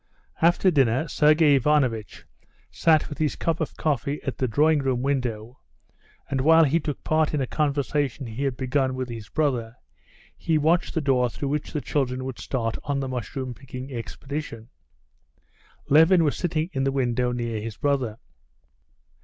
After 0.41 0.71
dinner 0.71 1.07
Sergey 1.07 1.53
Ivanovitch 1.57 2.25
sat 2.71 3.07
with 3.07 3.19
his 3.19 3.35
cup 3.35 3.59
of 3.61 3.77
coffee 3.77 4.19
at 4.23 4.39
the 4.39 4.47
drawing 4.47 4.79
room 4.79 5.03
window, 5.03 5.59
and 6.27 6.41
while 6.41 6.63
he 6.63 6.79
took 6.79 7.03
part 7.03 7.35
in 7.35 7.39
a 7.39 7.45
conversation 7.45 8.25
he 8.25 8.41
had 8.41 8.57
begun 8.57 8.95
with 8.95 9.09
his 9.09 9.29
brother, 9.29 9.75
he 10.35 10.57
watched 10.57 10.95
the 10.95 11.01
door 11.01 11.29
through 11.29 11.49
which 11.49 11.71
the 11.71 11.81
children 11.81 12.25
would 12.25 12.39
start 12.39 12.77
on 12.83 12.99
the 12.99 13.07
mushroom 13.07 13.53
picking 13.53 13.93
expedition. 13.93 14.69
Levin 15.87 16.23
was 16.23 16.35
sitting 16.35 16.71
in 16.73 16.83
the 16.83 16.91
window 16.91 17.31
near 17.31 17.61
his 17.61 17.77
brother. 17.77 18.17